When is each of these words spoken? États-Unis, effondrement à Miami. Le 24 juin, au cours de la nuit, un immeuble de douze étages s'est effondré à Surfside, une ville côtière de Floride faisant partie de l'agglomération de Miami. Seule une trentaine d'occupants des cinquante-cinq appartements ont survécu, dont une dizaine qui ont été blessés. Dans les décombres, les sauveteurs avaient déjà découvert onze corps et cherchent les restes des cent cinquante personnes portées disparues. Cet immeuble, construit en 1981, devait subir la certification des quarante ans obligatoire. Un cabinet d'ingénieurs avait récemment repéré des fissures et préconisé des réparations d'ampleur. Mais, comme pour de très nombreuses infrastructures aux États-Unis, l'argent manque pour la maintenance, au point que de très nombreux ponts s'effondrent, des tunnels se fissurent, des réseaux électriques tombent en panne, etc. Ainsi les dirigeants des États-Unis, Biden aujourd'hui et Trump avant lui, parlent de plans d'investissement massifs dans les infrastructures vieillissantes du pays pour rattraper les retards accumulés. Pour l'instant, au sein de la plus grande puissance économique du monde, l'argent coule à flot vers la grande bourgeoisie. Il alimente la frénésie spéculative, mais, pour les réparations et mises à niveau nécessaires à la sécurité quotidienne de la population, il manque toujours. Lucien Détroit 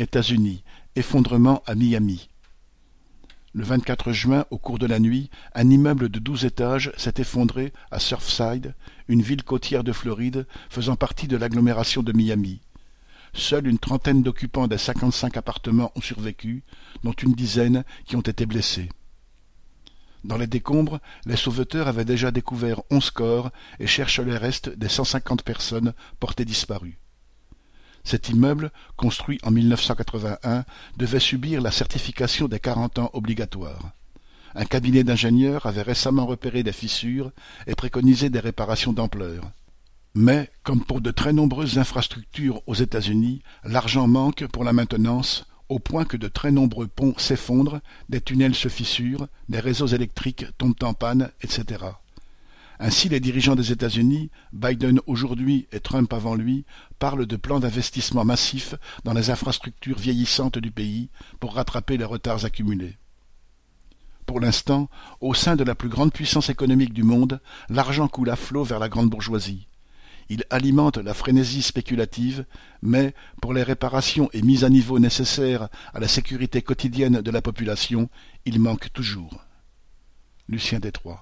États-Unis, 0.00 0.64
effondrement 0.96 1.62
à 1.66 1.74
Miami. 1.74 2.30
Le 3.52 3.64
24 3.64 4.12
juin, 4.12 4.44
au 4.50 4.58
cours 4.58 4.78
de 4.78 4.86
la 4.86 4.98
nuit, 4.98 5.28
un 5.54 5.68
immeuble 5.68 6.08
de 6.08 6.18
douze 6.18 6.44
étages 6.44 6.92
s'est 6.96 7.14
effondré 7.18 7.72
à 7.90 7.98
Surfside, 7.98 8.74
une 9.08 9.22
ville 9.22 9.42
côtière 9.42 9.84
de 9.84 9.92
Floride 9.92 10.46
faisant 10.68 10.96
partie 10.96 11.26
de 11.26 11.36
l'agglomération 11.36 12.02
de 12.02 12.12
Miami. 12.12 12.60
Seule 13.32 13.66
une 13.66 13.78
trentaine 13.78 14.22
d'occupants 14.22 14.68
des 14.68 14.78
cinquante-cinq 14.78 15.36
appartements 15.36 15.92
ont 15.96 16.00
survécu, 16.00 16.62
dont 17.04 17.12
une 17.12 17.34
dizaine 17.34 17.84
qui 18.04 18.16
ont 18.16 18.20
été 18.20 18.46
blessés. 18.46 18.88
Dans 20.24 20.36
les 20.36 20.46
décombres, 20.46 21.00
les 21.26 21.36
sauveteurs 21.36 21.88
avaient 21.88 22.04
déjà 22.04 22.30
découvert 22.30 22.82
onze 22.90 23.10
corps 23.10 23.50
et 23.78 23.86
cherchent 23.86 24.20
les 24.20 24.36
restes 24.36 24.68
des 24.68 24.88
cent 24.88 25.04
cinquante 25.04 25.42
personnes 25.42 25.92
portées 26.18 26.44
disparues. 26.44 26.98
Cet 28.04 28.28
immeuble, 28.28 28.70
construit 28.96 29.38
en 29.42 29.50
1981, 29.50 30.64
devait 30.96 31.20
subir 31.20 31.60
la 31.60 31.70
certification 31.70 32.48
des 32.48 32.60
quarante 32.60 32.98
ans 32.98 33.10
obligatoire. 33.12 33.90
Un 34.54 34.64
cabinet 34.64 35.04
d'ingénieurs 35.04 35.66
avait 35.66 35.82
récemment 35.82 36.26
repéré 36.26 36.62
des 36.62 36.72
fissures 36.72 37.30
et 37.66 37.74
préconisé 37.74 38.30
des 38.30 38.40
réparations 38.40 38.92
d'ampleur. 38.92 39.50
Mais, 40.14 40.50
comme 40.64 40.84
pour 40.84 41.00
de 41.00 41.12
très 41.12 41.32
nombreuses 41.32 41.78
infrastructures 41.78 42.62
aux 42.66 42.74
États-Unis, 42.74 43.42
l'argent 43.62 44.08
manque 44.08 44.46
pour 44.48 44.64
la 44.64 44.72
maintenance, 44.72 45.46
au 45.68 45.78
point 45.78 46.04
que 46.04 46.16
de 46.16 46.26
très 46.26 46.50
nombreux 46.50 46.88
ponts 46.88 47.14
s'effondrent, 47.16 47.80
des 48.08 48.20
tunnels 48.20 48.56
se 48.56 48.68
fissurent, 48.68 49.28
des 49.48 49.60
réseaux 49.60 49.86
électriques 49.86 50.46
tombent 50.58 50.82
en 50.82 50.94
panne, 50.94 51.30
etc. 51.42 51.84
Ainsi 52.82 53.10
les 53.10 53.20
dirigeants 53.20 53.56
des 53.56 53.72
États-Unis, 53.72 54.30
Biden 54.54 55.00
aujourd'hui 55.06 55.68
et 55.70 55.80
Trump 55.80 56.10
avant 56.14 56.34
lui, 56.34 56.64
parlent 56.98 57.26
de 57.26 57.36
plans 57.36 57.60
d'investissement 57.60 58.24
massifs 58.24 58.74
dans 59.04 59.12
les 59.12 59.28
infrastructures 59.28 59.98
vieillissantes 59.98 60.56
du 60.56 60.70
pays 60.70 61.10
pour 61.40 61.54
rattraper 61.54 61.98
les 61.98 62.06
retards 62.06 62.46
accumulés. 62.46 62.96
Pour 64.24 64.40
l'instant, 64.40 64.88
au 65.20 65.34
sein 65.34 65.56
de 65.56 65.64
la 65.64 65.74
plus 65.74 65.90
grande 65.90 66.10
puissance 66.10 66.48
économique 66.48 66.94
du 66.94 67.02
monde, 67.02 67.42
l'argent 67.68 68.08
coule 68.08 68.30
à 68.30 68.36
flot 68.36 68.64
vers 68.64 68.78
la 68.78 68.88
grande 68.88 69.10
bourgeoisie. 69.10 69.66
Il 70.30 70.44
alimente 70.48 70.96
la 70.96 71.12
frénésie 71.12 71.60
spéculative, 71.60 72.46
mais, 72.80 73.14
pour 73.42 73.52
les 73.52 73.62
réparations 73.62 74.30
et 74.32 74.40
mises 74.40 74.64
à 74.64 74.70
niveau 74.70 74.98
nécessaires 74.98 75.68
à 75.92 76.00
la 76.00 76.08
sécurité 76.08 76.62
quotidienne 76.62 77.20
de 77.20 77.30
la 77.30 77.42
population, 77.42 78.08
il 78.46 78.58
manque 78.58 78.90
toujours. 78.94 79.44
Lucien 80.48 80.78
Détroit 80.78 81.20